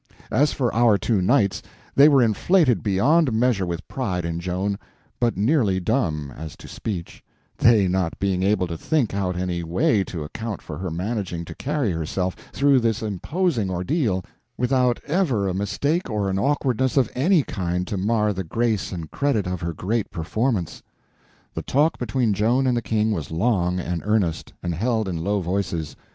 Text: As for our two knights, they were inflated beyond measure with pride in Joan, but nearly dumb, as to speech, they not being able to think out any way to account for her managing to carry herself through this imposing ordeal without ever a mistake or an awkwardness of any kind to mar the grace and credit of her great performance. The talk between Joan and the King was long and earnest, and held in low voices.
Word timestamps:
As 0.31 0.51
for 0.51 0.73
our 0.73 0.97
two 0.97 1.21
knights, 1.21 1.61
they 1.93 2.09
were 2.09 2.23
inflated 2.23 2.81
beyond 2.81 3.31
measure 3.31 3.67
with 3.67 3.87
pride 3.87 4.25
in 4.25 4.39
Joan, 4.39 4.79
but 5.19 5.37
nearly 5.37 5.79
dumb, 5.79 6.33
as 6.35 6.57
to 6.57 6.67
speech, 6.67 7.23
they 7.59 7.87
not 7.87 8.17
being 8.17 8.41
able 8.41 8.65
to 8.65 8.77
think 8.79 9.13
out 9.13 9.35
any 9.37 9.61
way 9.61 10.03
to 10.05 10.23
account 10.23 10.59
for 10.59 10.79
her 10.79 10.89
managing 10.89 11.45
to 11.45 11.53
carry 11.53 11.91
herself 11.91 12.33
through 12.51 12.79
this 12.79 13.03
imposing 13.03 13.69
ordeal 13.69 14.25
without 14.57 14.99
ever 15.05 15.47
a 15.47 15.53
mistake 15.53 16.09
or 16.09 16.31
an 16.31 16.39
awkwardness 16.39 16.97
of 16.97 17.11
any 17.13 17.43
kind 17.43 17.85
to 17.85 17.95
mar 17.95 18.33
the 18.33 18.43
grace 18.43 18.91
and 18.91 19.11
credit 19.11 19.45
of 19.45 19.61
her 19.61 19.71
great 19.71 20.09
performance. 20.09 20.81
The 21.53 21.61
talk 21.61 21.99
between 21.99 22.33
Joan 22.33 22.65
and 22.65 22.75
the 22.75 22.81
King 22.81 23.11
was 23.11 23.29
long 23.29 23.79
and 23.79 24.01
earnest, 24.03 24.51
and 24.63 24.73
held 24.73 25.07
in 25.07 25.23
low 25.23 25.41
voices. 25.41 25.95